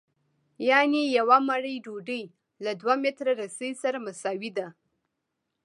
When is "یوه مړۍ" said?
1.17-1.75